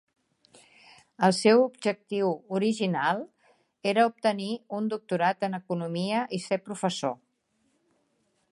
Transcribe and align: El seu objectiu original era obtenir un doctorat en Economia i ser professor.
El 1.25 1.33
seu 1.39 1.59
objectiu 1.65 2.31
original 2.59 3.21
era 3.91 4.07
obtenir 4.13 4.49
un 4.79 4.89
doctorat 4.95 5.47
en 5.49 5.59
Economia 5.61 6.23
i 6.39 6.41
ser 6.47 6.59
professor. 6.71 7.15